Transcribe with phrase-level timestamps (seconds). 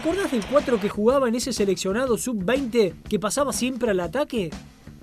[0.00, 4.48] acordás del 4 que jugaba en ese seleccionado sub-20 que pasaba siempre al ataque?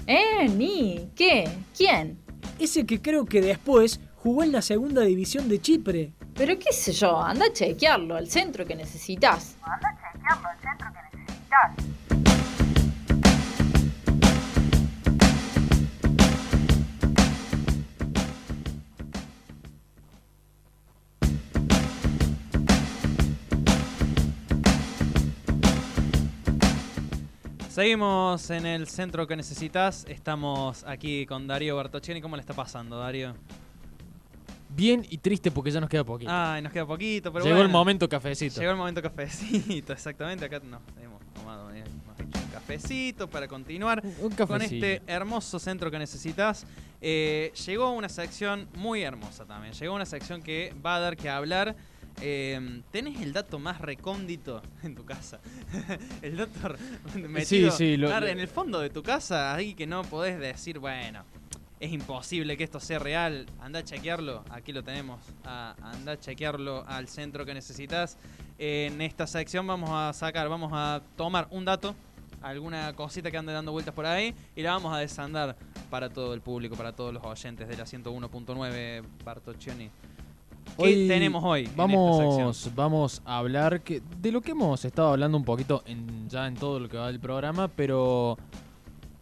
[0.08, 0.50] ¿Eh?
[0.50, 1.12] ¿Ni?
[1.16, 1.48] ¿Qué?
[1.78, 2.18] ¿Quién?
[2.58, 6.14] Ese que creo que después jugó en la segunda división de Chipre.
[6.34, 9.56] Pero qué sé yo, anda a chequearlo, al centro que necesitas.
[9.62, 12.17] Anda a chequearlo, al centro que necesitas.
[27.78, 30.04] Seguimos en el centro que necesitas.
[30.10, 32.22] Estamos aquí con Darío Bartocheni.
[32.22, 33.36] ¿Cómo le está pasando, Darío?
[34.70, 36.32] Bien y triste porque ya nos queda poquito.
[36.34, 38.60] Ay, nos queda poquito, pero Llegó el momento cafecito.
[38.60, 40.46] Llegó el momento cafecito, exactamente.
[40.46, 41.84] Acá nos hemos tomado eh,
[42.18, 46.66] hecho un cafecito para continuar Un con este hermoso centro que necesitas.
[47.00, 49.76] Eh, llegó una sección muy hermosa también.
[49.76, 51.76] Llegó una sección que va a dar que hablar.
[52.22, 55.40] Eh, ¿Tenés el dato más recóndito en tu casa?
[56.22, 56.76] el dato
[57.16, 61.24] metido sí, lo- en el fondo de tu casa, ahí que no podés decir, bueno,
[61.80, 63.46] es imposible que esto sea real.
[63.60, 64.44] Anda a chequearlo.
[64.50, 65.20] Aquí lo tenemos.
[65.46, 68.18] Ah, anda a chequearlo al centro que necesitas.
[68.58, 71.94] En esta sección vamos a sacar, vamos a tomar un dato,
[72.42, 75.56] alguna cosita que ande dando vueltas por ahí y la vamos a desandar
[75.92, 79.92] para todo el público, para todos los oyentes de la 101.9 Bartoccioni.
[80.78, 81.70] ¿Qué tenemos hoy?
[81.76, 86.48] Vamos, vamos a hablar que, de lo que hemos estado hablando un poquito en, ya
[86.48, 88.38] en todo lo que va del programa, pero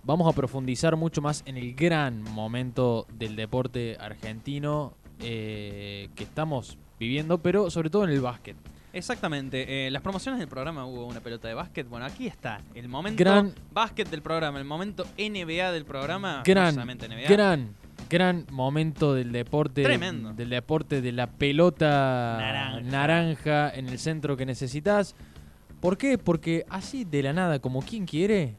[0.03, 6.77] vamos a profundizar mucho más en el gran momento del deporte argentino eh, que estamos
[6.99, 8.55] viviendo, pero sobre todo en el básquet.
[8.93, 9.87] Exactamente.
[9.87, 11.87] eh, las promociones del programa hubo una pelota de básquet.
[11.89, 12.61] Bueno, aquí está.
[12.73, 16.43] El momento Gran- básquet del programa, el momento NBA del programa.
[16.45, 17.27] Gran, NBA.
[17.27, 17.75] gran,
[18.09, 19.83] gran momento del deporte.
[19.83, 20.33] Tremendo.
[20.33, 22.81] Del deporte de la pelota Naranja.
[22.81, 25.15] naranja en el centro que necesitas.
[25.79, 26.17] ¿Por qué?
[26.17, 28.55] Porque así de la nada, como quien quiere,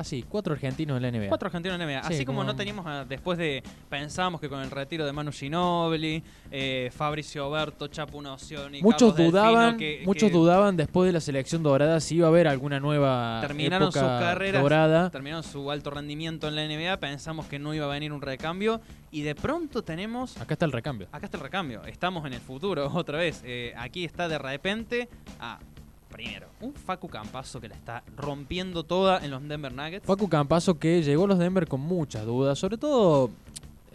[0.00, 1.28] así, cuatro argentinos en la NBA.
[1.28, 2.02] Cuatro argentinos en NBA.
[2.04, 5.12] Sí, Así como como- no teníamos, ah, después de, pensábamos que con el retiro de
[5.12, 10.76] Manu Ginobili, eh, Fabricio Oberto, Chapu Nocioni, Muchos Carlos Delfino, dudaban, que- muchos que dudaban
[10.76, 14.62] después de la selección dorada si iba a haber alguna nueva terminaron sus época carreras,
[14.62, 15.10] dorada.
[15.10, 18.80] terminaron su alto rendimiento en la NBA, pensamos que no iba a venir un recambio
[19.10, 21.08] y de pronto tenemos Acá está el recambio.
[21.12, 21.82] Acá está el recambio.
[21.84, 23.42] Estamos en el futuro otra vez.
[23.44, 25.08] Eh, aquí está de repente.
[25.40, 25.58] Ah,
[26.08, 30.06] primero, un Facu Campazo que la está rompiendo toda en los Denver Nuggets.
[30.06, 33.30] Facu Campazo que llegó a los Denver con muchas dudas, sobre todo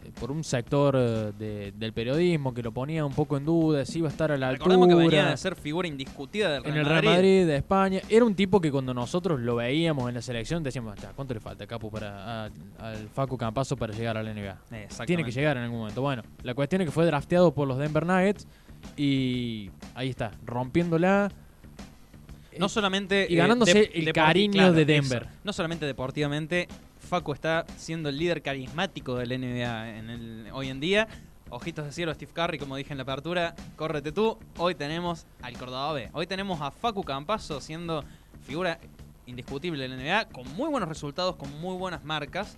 [0.03, 3.85] eh, por un sector eh, de- del periodismo que lo ponía un poco en duda,
[3.85, 5.31] si iba a estar a la Recordemos que venía altura.
[5.31, 8.01] de ser figura indiscutida del Real en el Real Madrid de España.
[8.09, 11.39] Era un tipo que cuando nosotros lo veíamos en la selección decíamos, "Ya, ¿cuánto le
[11.39, 14.57] falta Capu para, a- al Facu Campazo para llegar a la NBA?
[15.05, 16.01] Tiene que llegar en algún momento.
[16.01, 18.45] Bueno, la cuestión es que fue drafteado por los Denver Nuggets
[18.97, 21.31] y ahí está, rompiéndola.
[22.59, 23.27] No solamente.
[23.29, 25.23] y ganándose de- el cariño de Denver.
[25.23, 25.39] eso.
[25.43, 26.67] No solamente deportivamente,
[26.99, 31.07] Facu está siendo el líder carismático del NBA en el, hoy en día.
[31.49, 34.39] Ojitos de cielo, Steve Curry, como dije en la apertura, córrete tú.
[34.57, 36.09] Hoy tenemos al Córdoba B.
[36.13, 38.03] Hoy tenemos a Facu Campazo siendo
[38.47, 38.79] figura
[39.27, 42.57] indiscutible en la NBA, con muy buenos resultados, con muy buenas marcas.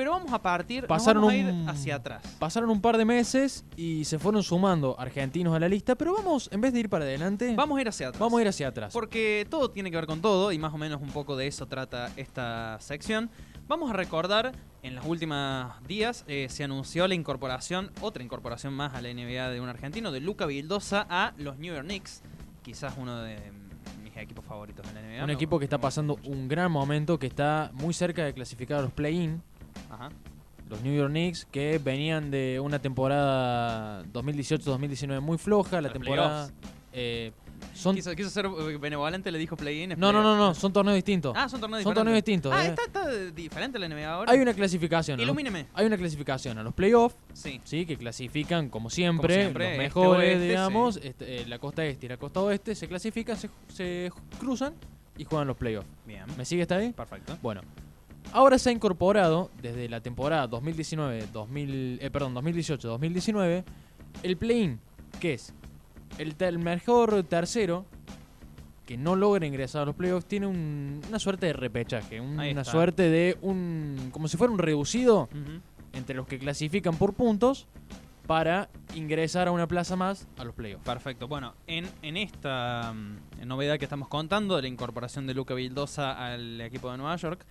[0.00, 2.22] Pero vamos a partir, nos Pasaron vamos a ir un- hacia atrás.
[2.38, 6.48] Pasaron un par de meses y se fueron sumando argentinos a la lista, pero vamos,
[6.52, 8.18] en vez de ir para adelante, Vamos a ir hacia atrás.
[8.18, 8.94] vamos a ir hacia atrás.
[8.94, 11.66] Porque todo tiene que ver con todo y más o menos un poco de eso
[11.66, 13.28] trata esta sección.
[13.68, 14.52] Vamos a recordar,
[14.82, 19.50] en los últimos días eh, se anunció la incorporación, otra incorporación más a la NBA
[19.50, 22.22] de un argentino, de Luca Vildosa a los New York Knicks.
[22.62, 23.36] Quizás uno de
[24.02, 25.24] mis equipos favoritos de la NBA.
[25.24, 28.82] un equipo que está pasando un gran momento, que está muy cerca de clasificar a
[28.82, 29.42] los play-in.
[29.90, 30.08] Ajá.
[30.68, 36.50] Los New York Knicks que venían de una temporada 2018-2019 muy floja, la Los temporada...
[36.92, 37.32] eh,
[37.74, 38.48] son, Quiso, quiso ser
[38.80, 39.90] benevolente, le dijo play-in.
[39.98, 41.34] no, no, no, no, son torneos distintos.
[41.36, 41.94] Ah, son torneos Son diferentes.
[41.94, 42.68] torneos distintos, Ah, eh.
[42.68, 44.32] está, está diferente la NBA ahora.
[44.32, 45.20] Hay una clasificación.
[45.20, 45.66] Ilumíneme.
[45.74, 47.60] Hay una clasificación a los playoffs, Sí.
[47.64, 51.84] sí, que clasifican como siempre, siempre, los este, mejores, oeste, digamos, este, eh, la costa
[51.84, 54.72] este y la costa oeste se clasifican, se, se cruzan
[55.18, 55.88] y juegan los playoffs.
[56.06, 56.24] Bien.
[56.38, 56.92] ¿Me sigue hasta ahí?
[56.92, 57.36] Perfecto.
[57.42, 57.60] Bueno,
[58.32, 63.64] ahora se ha incorporado desde la temporada 2019, 2000, eh, perdón, 2018-2019
[64.22, 64.80] el play-in,
[65.20, 65.52] que es
[66.18, 67.84] el, mejor tercero
[68.86, 72.64] que no logra ingresar a los playoffs tiene un- una suerte de repechaje, un- una
[72.64, 75.28] suerte de un como si fuera un reducido
[75.92, 77.66] entre los que clasifican por puntos
[78.26, 80.84] para ingresar a una plaza más a los playoffs.
[80.84, 81.26] Perfecto.
[81.26, 86.12] Bueno, en, en esta mm, novedad que estamos contando de la incorporación de Luca Vildosa
[86.32, 87.44] al equipo de Nueva York,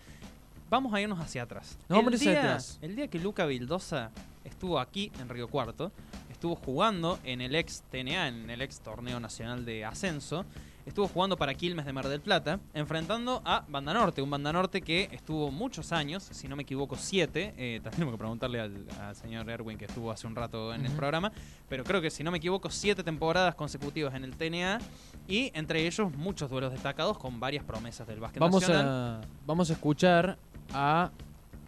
[0.69, 1.77] vamos a irnos hacia atrás.
[1.87, 2.79] Nos vamos a ir hacia día, atrás.
[2.81, 4.11] el día que Luca Vildosa
[4.43, 5.91] estuvo aquí en Río Cuarto,
[6.31, 10.45] estuvo jugando en el ex TNA, en el ex Torneo Nacional de Ascenso,
[10.85, 14.81] estuvo jugando para Quilmes de Mar del Plata, enfrentando a Banda Norte, un Banda Norte
[14.81, 17.53] que estuvo muchos años, si no me equivoco, siete.
[17.57, 20.91] Eh, tenemos que preguntarle al, al señor Erwin que estuvo hace un rato en el
[20.93, 21.31] programa,
[21.67, 24.79] pero creo que si no me equivoco, siete temporadas consecutivas en el TNA
[25.27, 28.87] y entre ellos muchos duelos destacados con varias promesas del básquet Vamos nacional.
[28.87, 30.39] a, vamos a escuchar
[30.73, 31.11] a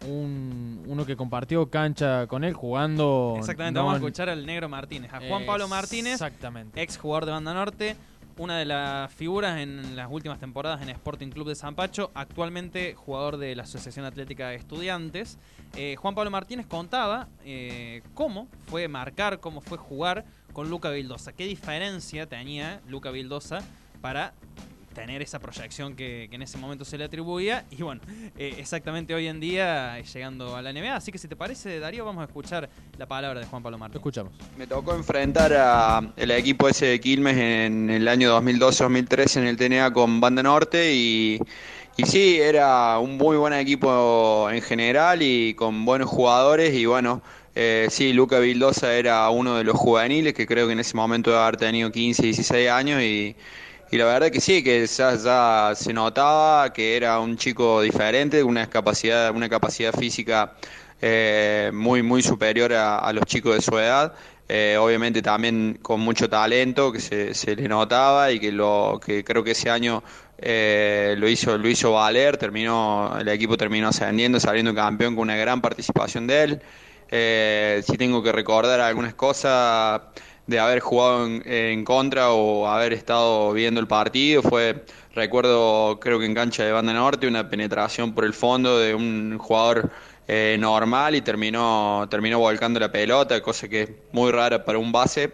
[0.06, 3.36] un, uno que compartió cancha con él jugando.
[3.38, 6.82] Exactamente, vamos a escuchar al negro Martínez, a Juan Pablo Martínez, Exactamente.
[6.82, 7.96] ex jugador de Banda Norte,
[8.38, 13.36] una de las figuras en las últimas temporadas en Sporting Club de Zampacho, actualmente jugador
[13.36, 15.38] de la Asociación Atlética de Estudiantes.
[15.76, 21.32] Eh, Juan Pablo Martínez contaba eh, cómo fue marcar, cómo fue jugar con Luca Vildosa,
[21.32, 23.60] qué diferencia tenía Luca Vildosa
[24.00, 24.34] para
[24.92, 28.00] tener esa proyección que, que en ese momento se le atribuía y bueno,
[28.36, 30.94] eh, exactamente hoy en día llegando a la NBA.
[30.94, 32.68] Así que si te parece, Darío, vamos a escuchar
[32.98, 34.00] la palabra de Juan Pablo Lo Martínez.
[34.00, 34.32] escuchamos.
[34.56, 39.56] Me tocó enfrentar a el equipo ese de Quilmes en el año 2012-2013 en el
[39.56, 41.38] TNA con Banda Norte y,
[41.96, 47.22] y sí, era un muy buen equipo en general y con buenos jugadores y bueno,
[47.54, 51.30] eh, sí, Luca Vildosa era uno de los juveniles que creo que en ese momento
[51.30, 53.36] debe haber tenido 15, 16 años y,
[53.92, 58.42] y la verdad que sí, que ya, ya se notaba que era un chico diferente,
[58.42, 60.54] una capacidad, una capacidad física
[61.02, 64.14] eh, muy, muy superior a, los chicos de su edad.
[64.48, 69.22] Eh, obviamente también con mucho talento que se, se le notaba y que lo que
[69.24, 70.02] creo que ese año
[70.38, 75.36] eh, lo hizo lo hizo valer terminó el equipo terminó ascendiendo saliendo campeón con una
[75.36, 76.62] gran participación de él
[77.08, 80.02] eh, si tengo que recordar algunas cosas
[80.46, 84.84] de haber jugado en, en contra o haber estado viendo el partido fue
[85.14, 89.38] recuerdo creo que en cancha de banda norte una penetración por el fondo de un
[89.38, 89.90] jugador
[90.28, 94.92] eh, normal y terminó terminó volcando la pelota cosa que es muy rara para un
[94.92, 95.32] base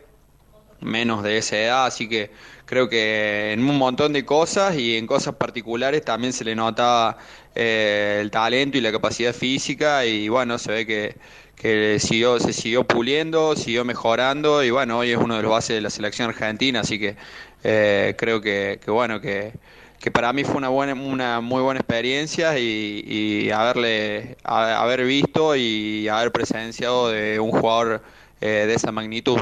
[0.80, 2.30] menos de esa edad, así que
[2.66, 7.18] creo que en un montón de cosas y en cosas particulares también se le notaba
[7.54, 11.16] eh, el talento y la capacidad física y bueno, se ve que,
[11.56, 15.76] que siguió, se siguió puliendo, siguió mejorando y bueno, hoy es uno de los bases
[15.76, 17.16] de la selección argentina, así que
[17.64, 19.52] eh, creo que, que bueno, que,
[19.98, 25.56] que para mí fue una buena, una muy buena experiencia y, y haberle, haber visto
[25.56, 28.02] y haber presenciado de un jugador
[28.40, 29.40] eh, de esa magnitud.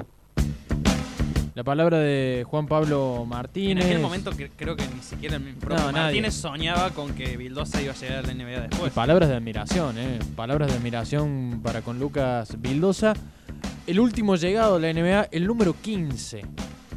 [1.56, 3.86] La palabra de Juan Pablo En Martínez.
[3.86, 6.02] aquel momento que, creo que ni siquiera el propio No, nadie.
[6.20, 8.92] Martínez soñaba con que Vildosa iba a llegar a la NBA Y después.
[8.92, 10.18] palabras de admiración, ¿eh?
[10.36, 13.14] Palabras de admiración para con Lucas Vildosa.
[13.86, 16.42] El último llegado a la NBA, el número 15.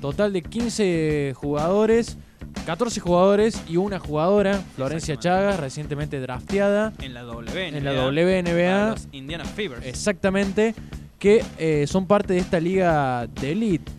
[0.01, 2.17] Total de 15 jugadores,
[2.65, 5.15] 14 jugadores y una jugadora, Florencia.
[5.17, 7.61] Chagas, recientemente drafteada En la WNBA.
[7.77, 8.89] en la WNBA.
[8.91, 9.85] los Indiana Fevers.
[9.85, 10.75] Exactamente,
[11.17, 13.89] que eh, son parte de esta liga de elite.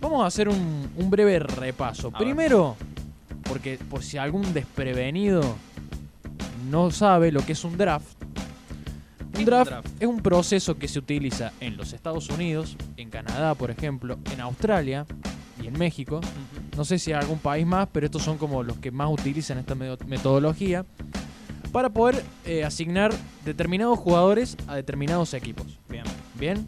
[0.00, 2.08] Vamos a hacer un, un breve repaso.
[2.08, 2.18] A ver.
[2.20, 2.76] Primero,
[3.48, 5.42] porque por si algún desprevenido
[6.70, 8.06] no sabe lo que es un draft.
[9.32, 9.88] ¿Qué Un draft, draft?
[10.00, 14.40] es un proceso que se utiliza en los Estados Unidos, en Canadá, por ejemplo, en
[14.40, 15.06] Australia
[15.62, 16.20] y en México.
[16.76, 19.58] No sé si hay algún país más, pero estos son como los que más utilizan
[19.58, 20.84] esta metodología
[21.72, 23.12] para poder eh, asignar
[23.44, 25.78] determinados jugadores a determinados equipos.
[25.88, 26.04] Bien.
[26.38, 26.66] Bien,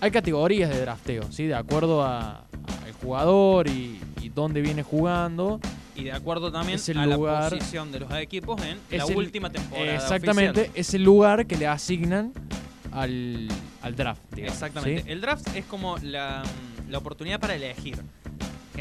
[0.00, 1.46] hay categorías de drafteo, ¿sí?
[1.46, 2.44] De acuerdo a-
[2.86, 5.60] al jugador y, y dónde viene jugando.
[5.94, 9.04] Y de acuerdo también Es el a lugar- la posición de los equipos en la
[9.04, 9.94] el- última temporada.
[9.94, 10.78] Exactamente, oficial.
[10.80, 12.32] es el lugar que le asignan
[12.92, 13.48] al,
[13.82, 14.20] al draft.
[14.34, 15.02] digamos, Exactamente.
[15.02, 15.10] ¿sí?
[15.10, 16.42] El draft es como la,
[16.88, 17.96] la oportunidad para elegir.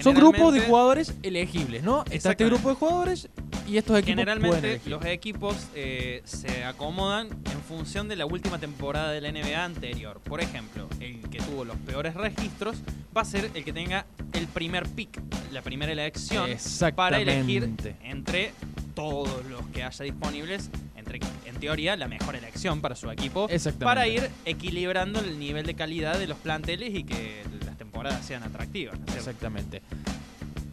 [0.04, 2.04] Son grupos de jugadores elegibles, ¿no?
[2.12, 3.30] Está este grupo de jugadores
[3.68, 9.12] y estos equipos Generalmente los equipos eh, se acomodan en función de la última temporada
[9.12, 10.20] de la NBA anterior.
[10.24, 12.78] Por ejemplo, el que tuvo los peores registros
[13.16, 16.50] va a ser el que tenga el primer pick, la primera elección
[16.96, 17.72] para elegir
[18.04, 18.52] entre
[18.94, 23.48] todos los que haya disponibles, entre en teoría la mejor elección para su equipo,
[23.80, 28.44] para ir equilibrando el nivel de calidad de los planteles y que las temporadas sean
[28.44, 28.98] atractivas.
[29.16, 29.82] Exactamente.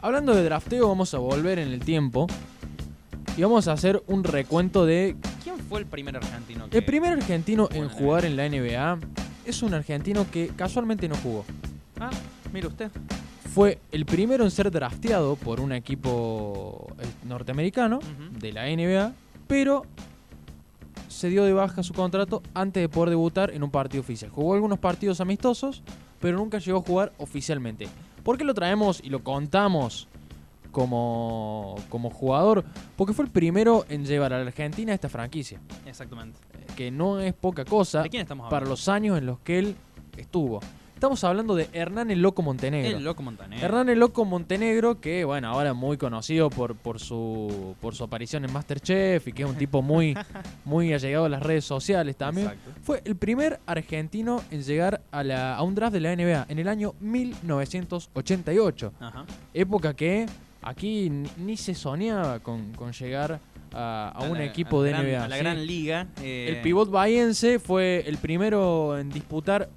[0.01, 2.27] Hablando de drafteo, vamos a volver en el tiempo
[3.37, 6.69] y vamos a hacer un recuento de ¿Quién fue el primer argentino?
[6.69, 8.99] que- el primer argentino en jugar en la NBA.
[9.45, 11.43] Es un argentino que casualmente no jugó.
[11.99, 12.11] Ah,
[12.53, 12.89] mire usted.
[13.53, 17.99] Fue el primero en ser drafteado por un equipo eh, norteamericano
[18.39, 19.13] de la NBA,
[19.47, 19.83] pero
[21.07, 24.31] se dio de baja su contrato antes de poder debutar en un partido oficial.
[24.31, 25.83] Jugó algunos partidos amistosos,
[26.19, 27.87] pero nunca llegó a jugar oficialmente.
[28.23, 30.07] ¿Por qué lo traemos y lo contamos
[30.73, 32.65] como, como jugador?
[32.97, 36.37] Porque fue el primero en llevar a la Argentina a esta franquicia, Exactamente.
[36.53, 39.59] eh, que no es poca cosa ¿De quién estamos para los años en los que
[39.59, 39.75] él
[40.17, 40.59] estuvo.
[40.95, 42.97] Estamos hablando de Hernán el Loco Montenegro.
[42.97, 43.61] El loco Montaner.
[43.61, 48.45] Hernán el Loco Montenegro, que bueno, ahora muy conocido por, por, su, por su aparición
[48.45, 50.15] en Masterchef y que es un tipo muy,
[50.63, 52.47] muy allegado a las redes sociales también.
[52.47, 52.71] Exacto.
[52.83, 56.59] Fue el primer argentino en llegar a, la, a un draft de la NBA en
[56.59, 58.93] el año 1988.
[59.01, 59.25] Ajá.
[59.53, 60.25] Época que
[60.63, 63.39] aquí ni, se soñaba con, con llegar
[63.73, 65.23] a, a un la- equipo a de gran- NBA.
[65.23, 65.41] A la ¿sí?
[65.41, 66.07] gran liga.
[66.21, 69.69] eh, El pivot bahiense fue el primero en disputar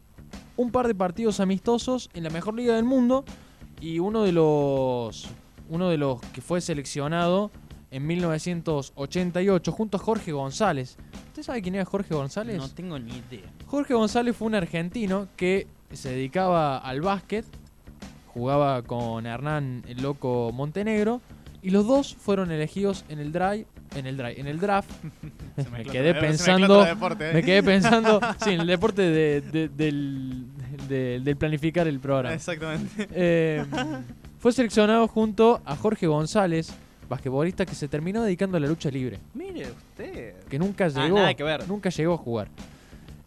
[0.57, 3.25] un par de partidos amistosos en la mejor liga del mundo
[3.81, 5.28] y uno de los
[5.69, 7.50] uno de los que fue seleccionado
[7.90, 10.97] en 1988 junto a Jorge González.
[11.28, 12.57] ¿Usted sabe quién era Jorge González?
[12.57, 13.50] No tengo ni idea.
[13.66, 17.45] Jorge González fue un argentino que se dedicaba al básquet,
[18.40, 21.23] jugaba con Hernán el Loco Montenegro
[21.62, 23.64] y los dos fueron elegidos en el drive,
[23.95, 24.90] en el drive, en el draft.
[25.73, 26.87] me quedé pensando,
[27.33, 30.45] me quedé pensando, sí, en el deporte de- de- del,
[30.87, 32.35] de- del planificar el programa.
[32.35, 33.09] Exactamente.
[33.11, 33.64] Eh,
[34.38, 36.73] fue seleccionado junto a Jorge González,
[37.09, 40.35] basquetbolista que se terminó dedicando a la lucha libre, Mire usted.
[40.50, 41.66] que nunca Ah, llegó, nada que ver.
[41.66, 42.49] nunca llegó a jugar.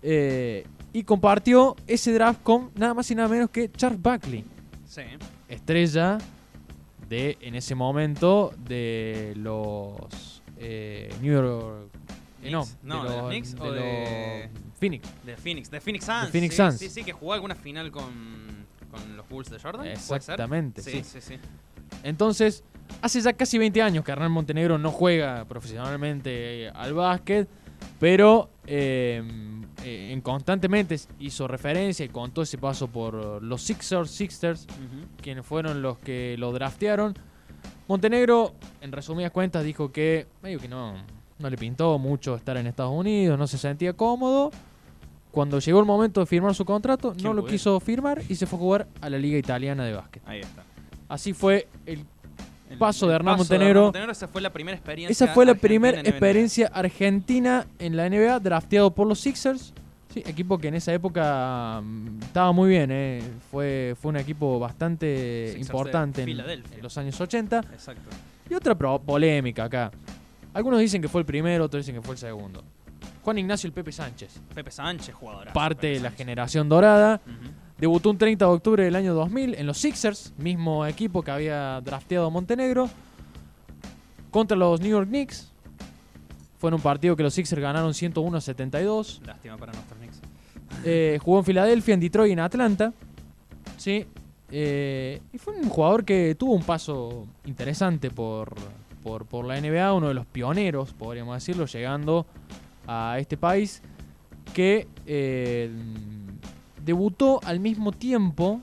[0.04, 4.44] Eh, y compartió ese draft con nada más y nada menos que Charles Buckley,
[4.89, 5.03] Sí.
[5.48, 6.17] estrella
[7.08, 11.89] de en ese momento de los eh, New York
[12.41, 12.65] eh, no.
[12.84, 15.08] No, ¿de los Knicks o los de- Phoenix.
[15.25, 15.69] De Phoenix.
[15.69, 16.29] De Phoenix Suns.
[16.31, 16.77] Phoenix sí, Suns.
[16.79, 19.88] Sí, sí, que jugó alguna final con, con los Bulls de Jordan.
[19.88, 21.03] Exactamente, Sí, sí.
[21.03, 21.36] sí, sí.
[22.03, 22.63] Entonces,
[23.01, 27.48] hace ya casi 20 años que Hernán Montenegro no juega profesionalmente eh, al básquet,
[28.00, 29.22] pero eh,
[29.89, 34.67] eh, en constantemente hizo referencia y contó ese paso por los Sixers, Sixers,
[35.22, 37.15] quienes fueron los que lo draftearon.
[37.88, 40.93] Montenegro, en resumidas cuentas, dijo que medio que no,
[41.39, 44.51] no le pintó mucho estar en Estados Unidos, no se sentía cómodo.
[45.31, 48.46] Cuando llegó el momento de firmar su contrato, ¿Quién no lo quiso firmar y se
[48.46, 50.24] fue a jugar a la Liga Italiana de Básquet.
[50.27, 50.63] Ahí está.
[51.08, 52.05] Así fue el
[52.70, 53.84] El- Paso de Hernán paso Montenegro.
[53.86, 55.12] Montenegro, esa fue la primera experiencia.
[55.12, 56.10] Esa fue la argentina primera en NBA.
[56.10, 59.74] experiencia argentina en la NBA, drafteado por los Sixers.
[60.14, 63.22] Sí, equipo que en esa época mm, estaba muy bien, eh.
[63.52, 67.60] fue, fue un equipo bastante Sixers importante en, los años 80.
[67.60, 68.10] Exacto.
[68.50, 69.92] Y otra pro- polémica acá.
[70.54, 72.64] Algunos dicen que fue el primero, otros dicen que fue el segundo.
[73.24, 75.54] Juan Ignacio el Pepe Sánchez, Pepe Sánchez, jugador.
[75.54, 77.22] parte de la generación dorada.
[77.26, 77.52] Ujú.
[77.79, 81.79] Debutó un 30 de octubre del año 2000 en los Sixers, mismo equipo que había
[81.81, 82.89] drafteado a Montenegro,
[84.31, 85.51] contra los New York Knicks.
[86.57, 89.21] Fue en un partido que los Sixers ganaron 101 a 72.
[89.25, 90.19] Lástima para nuestros Knicks.
[90.83, 92.93] Eh, jugó en Filadelfia, en Detroit y en Atlanta.
[93.77, 94.05] Sí.
[94.51, 98.53] Eh, y fue un jugador que tuvo un paso interesante por,
[99.03, 102.25] por, por la NBA, uno de los pioneros, podríamos decirlo, llegando
[102.88, 103.81] a este país,
[104.53, 105.71] que eh,
[106.83, 108.62] debutó al mismo tiempo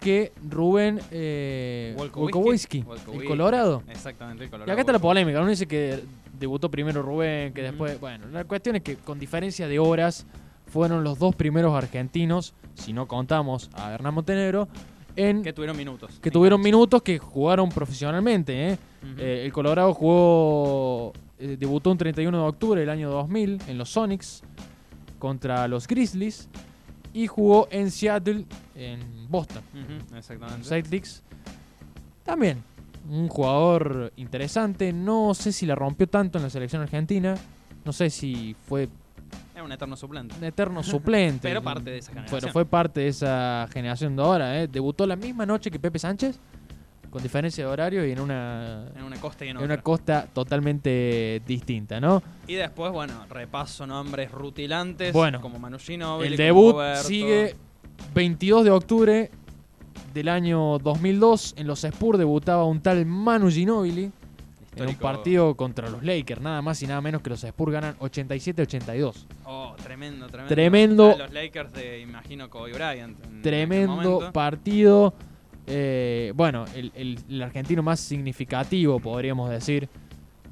[0.00, 2.84] que Rubén eh, Wolkowski.
[3.12, 3.24] El.
[3.24, 3.82] Colorado.
[3.88, 4.72] Exactamente, el Y Colorado.
[4.72, 6.02] acá está la polémica, uno dice que
[6.38, 8.00] debutó primero Rubén, que después...
[8.00, 10.26] Bueno, la cuestión es que con diferencia de horas
[10.66, 14.68] fueron los dos primeros argentinos, si no contamos a Hernán Montenegro,
[15.14, 16.18] en Que tuvieron minutos.
[16.22, 18.70] que tuvieron minutos que jugaron profesionalmente.
[18.70, 18.78] ¿eh?
[19.18, 23.90] Eh, el Colorado jugó, eh, debutó un 31 de octubre del año 2000 en los
[23.90, 24.42] Sonics
[25.18, 26.48] contra los Grizzlies
[27.14, 29.62] y jugó en Seattle, en Boston.
[29.74, 30.64] Ujú, Exactamente.
[30.68, 31.22] Celtics.
[32.24, 32.62] También
[33.10, 34.92] un jugador interesante.
[34.92, 37.34] No sé si la rompió tanto en la selección argentina.
[37.84, 38.88] No sé si fue
[39.54, 40.34] Era un eterno suplente.
[40.38, 41.48] un eterno suplente.
[41.48, 42.40] Pero parte de esa generación.
[42.40, 44.62] Pero fue parte de esa generación de ahora.
[44.62, 44.68] ¿eh?
[44.68, 46.38] Debutó la misma noche que Pepe Sánchez,
[47.12, 49.74] con diferencia de horario y en una, En una costa y en en otra.
[49.74, 52.22] una costa totalmente distinta, ¿no?
[52.46, 55.12] Y después, bueno, repaso nombres rutilantes.
[55.12, 57.02] Bueno, como Manu Ginóbili, El debut Roberto.
[57.04, 57.54] sigue
[58.14, 59.30] 22 de octubre
[60.14, 61.54] del año 2002.
[61.58, 64.10] En los Spurs debutaba un tal Manu Ginóbili.
[64.74, 67.94] En un partido contra los Lakers, nada más y nada menos que los Spurs ganan
[67.98, 69.26] 87-82.
[69.44, 70.48] Oh, tremendo, tremendo.
[70.54, 71.14] Tremendo.
[71.18, 73.22] Los Lakers de, imagino, Kobe Bryant.
[73.22, 75.12] en Tremendo partido.
[75.66, 79.88] Eh, bueno, el, el- el argentino más significativo, podríamos decir,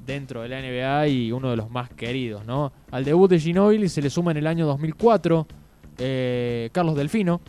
[0.05, 2.71] dentro de la NBA y uno de los más queridos, ¿no?
[2.91, 5.45] Al debut de Ginóbili se le suma en el año 2004
[5.97, 7.39] eh, Carlos Delfino,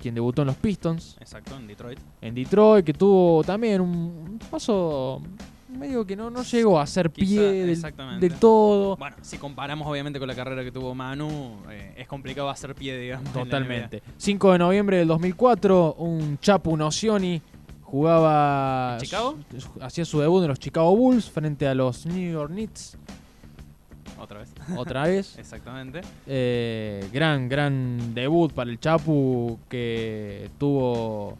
[0.00, 1.98] quien debutó en los Pistons, Exacto, en Detroit.
[2.20, 5.22] en Detroit, que tuvo también un paso
[5.76, 7.76] medio que no, no llegó a ser Quizá, pie
[8.20, 8.96] del, todo.
[8.96, 12.98] Bueno, si comparamos obviamente con la carrera que tuvo Manu, eh, es complicado hacer pie,
[12.98, 13.32] digamos.
[13.32, 14.02] Totalmente.
[14.16, 17.40] 5 de noviembre del 2004, un Chapu Nocioni
[17.82, 18.94] jugaba.
[18.94, 19.36] ¿En Chicago?
[19.80, 22.98] hacía su debut en los Chicago Bulls frente a los New York Knicks.
[24.18, 24.52] Otra vez.
[24.76, 25.36] otra vez.
[25.38, 26.00] Exactamente.
[26.26, 31.38] Eh, gran, gran debut para el Chapu que tuvo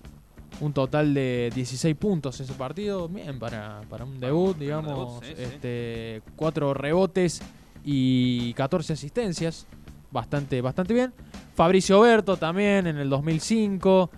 [0.60, 3.08] un total de 16 puntos ese partido.
[3.08, 5.20] Bien para, para un debut, digamos.
[5.24, 5.32] sí.
[5.36, 7.40] este, Cuatro rebotes
[7.84, 9.66] y 14 asistencias.
[10.10, 11.12] Bastante, bastante bien.
[11.54, 14.10] Fabricio Berto también en el 2005.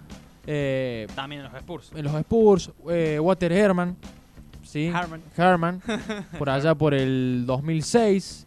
[0.46, 1.90] eh, También en los Spurs.
[1.94, 2.70] en los Spurs.
[2.90, 3.96] eh, Walter Herman.
[4.62, 4.88] ¿sí?
[4.94, 5.22] Harman.
[5.36, 5.82] Herman.
[6.38, 8.44] por allá por el 2006.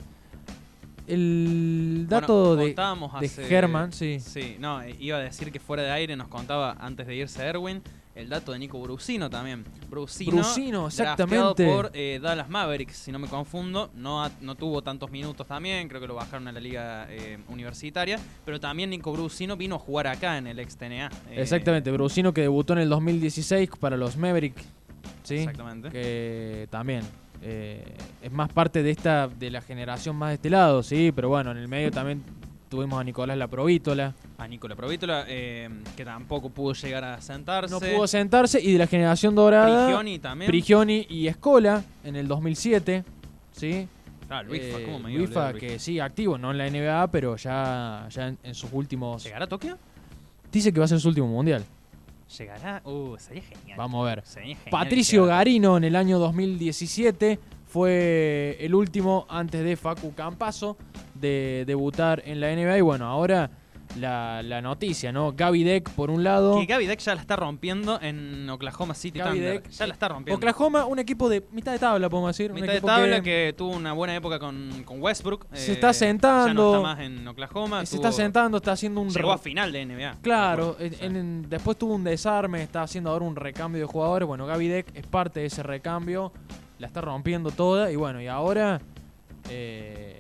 [1.12, 4.20] El dato Bueno, de, de hace- Herman, sí.
[4.20, 7.44] Sí, no, eh, iba a decir que fuera de aire nos contaba antes de irse
[7.46, 7.82] Erwin
[8.14, 9.64] el dato de Nico Brusino también.
[9.90, 11.66] Brusino, Brusino, exactamente.
[11.66, 13.90] por eh, Dallas Mavericks, si no me confundo.
[13.96, 17.38] No, ha- no tuvo tantos minutos también, creo que lo bajaron a la liga eh,
[17.48, 18.20] universitaria.
[18.44, 21.08] Pero también Nico Brusino vino a jugar acá en el ex-TNA.
[21.30, 24.64] eh, Exactamente, Brusino que debutó en el 2016 para los Mavericks.
[25.24, 25.36] ¿sí?
[25.36, 25.90] Exactamente.
[25.90, 27.04] Que también
[27.42, 27.84] eh,
[28.22, 31.52] es más parte de esta de la generación más de este lado, sí, pero bueno,
[31.52, 32.22] en el medio también
[32.70, 34.14] tuvimos a Nicolás La Provítola.
[34.38, 37.74] A Nicola Provítola, eh, que tampoco pudo llegar a sentarse.
[37.74, 40.48] No pudo sentarse y de la generación dorada Prigioni también.
[40.50, 43.04] Prigioni y Escola en el 2007,
[43.52, 43.88] ¿sí?
[44.30, 46.58] Ah, Luisfa, Eh, ¿cómo me iba a Luisfa, olvidar de que sí, activo, no en
[46.58, 49.24] la NBA, pero ya, ya en, en sus últimos...
[49.26, 49.78] ¿Llegará a Tokio?
[50.50, 51.66] Dice que va a ser su último mundial.
[52.38, 52.82] ¿Llegará?
[52.86, 53.78] Uh, sería genial.
[53.78, 54.24] Vamos a ver.
[54.24, 60.78] Genial Patricio Garino en el año 2017 fue el último antes de Facu Campazo
[61.14, 62.78] de debutar en la NBA.
[62.78, 63.50] Y bueno, ahora
[64.00, 65.34] la, la noticia, ¿no?
[65.34, 66.58] Gaby Deck por un lado.
[66.58, 69.62] Que Gaby Deck ya la está rompiendo en Oklahoma City Gaby Thunder.
[69.64, 70.38] Deck, ya la está rompiendo.
[70.38, 72.52] Oklahoma, un equipo de mitad de tabla, podemos decir.
[72.52, 73.54] un Mitad de tabla que...
[73.58, 75.46] tuvo una buena época con, con Westbrook.
[75.54, 76.68] Se eh, está Ya no sentando.
[76.76, 77.86] está más en Oklahoma.
[77.86, 79.10] se tuvo- está sentando, está haciendo un...
[79.10, 80.18] Llegó a final de NBA.
[80.22, 80.86] Claro, recuerdo.
[81.06, 81.18] en- Sí.
[81.18, 84.28] en- después tuvo un desarme, está haciendo ahora un recambio de jugadores.
[84.28, 86.32] Bueno, Gaby Deck es parte de ese recambio,
[86.80, 87.92] la está rompiendo toda.
[87.92, 88.80] Y bueno, y ahora,
[89.50, 90.11] eh,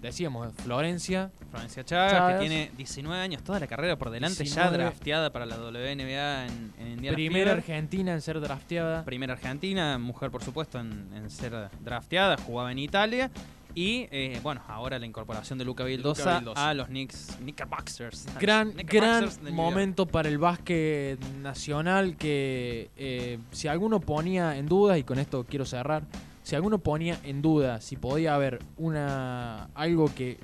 [0.00, 2.32] decíamos, Florencia, Florencia Chagas, Chagas.
[2.34, 4.70] que tiene 19 años, toda la carrera por delante, 19.
[4.70, 7.58] ya drafteada para la WNBA en, en Indiana primera Fever.
[7.58, 9.04] argentina en ser drafteada.
[9.04, 13.30] Primera argentina, mujer por supuesto en, en ser drafteada, jugaba en Italia.
[13.74, 18.26] Y eh, bueno, ahora la incorporación de Luca Vildosa, a los Knicks, Knickerboxers.
[18.40, 24.98] Gran, Knickerboxers gran momento para el básquet nacional que eh, si alguno ponía en duda,
[24.98, 26.02] y con esto quiero cerrar,
[26.48, 30.38] si alguno ponía en duda si podía haber una algo que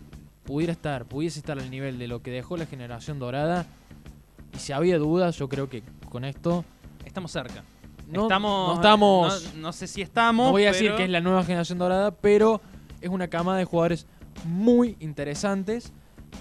[0.44, 3.64] pudiera estar, pudiese estar al nivel de lo que dejó la generación dorada,
[4.54, 6.62] y si había dudas, yo creo que con esto
[7.06, 7.64] Estamos cerca.
[8.06, 10.44] no estamos, no estamos No, no sé si estamos.
[10.44, 12.60] no voy a decir que es la nueva generación dorada, pero
[13.00, 14.06] es una cama de jugadores
[14.44, 15.90] muy interesantes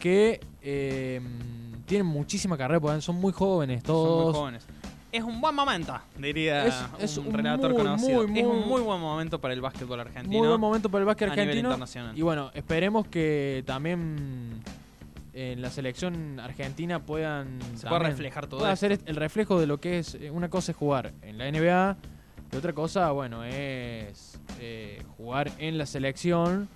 [0.01, 1.21] que eh,
[1.85, 4.35] tienen muchísima carrera, porque son muy jóvenes Son muy todos.
[4.35, 4.65] jóvenes.
[5.13, 8.27] Es un buen momento, diría Es- es un un relator muy, conocido.
[8.27, 10.39] muy, es muy- un muy buen momento para el básquetbol argentino.
[10.39, 11.69] Muy buen momento para el básquet a nivel argentino.
[11.69, 12.17] internacional.
[12.17, 14.59] Y bueno, esperemos que también
[15.35, 19.79] en la selección argentina puedan Se pueda reflejar todo pueda hacer el reflejo de lo
[19.79, 21.97] que es eh, una cosa es jugar en la NBA
[22.51, 26.67] y otra cosa bueno es eh, jugar en la selección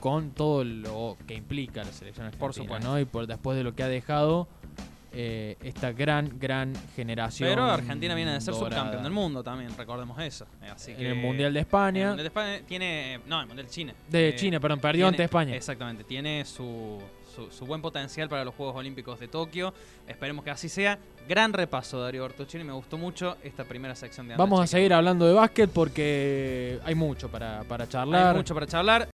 [0.00, 2.86] con todo lo que implica la selección argentina Por supuesto.
[2.88, 2.98] ¿no?
[3.00, 4.48] y por después de lo que ha dejado
[5.18, 8.70] eh, esta gran gran generación Pero Argentina viene de ser dorada.
[8.76, 10.46] subcampeón del mundo también, recordemos eso.
[10.62, 13.20] Eh, Así en el mundial de el España Mundial de España tiene.
[13.26, 13.94] No, el Mundial de China.
[14.10, 17.00] de Eh, China perdón perdió tiene- ante España Exactamente, tiene su,
[17.34, 19.72] su, su buen potencial para los Juegos Olímpicos de Tokio.
[20.06, 20.98] Esperemos que así sea.
[21.28, 22.62] Gran repaso, Darío Bertuccini.
[22.62, 26.78] Me gustó mucho esta primera sección de Anda Vamos a seguir hablando de básquet porque
[26.84, 28.28] hay mucho para, para charlar.
[28.30, 29.04] Hay mucho para charlar.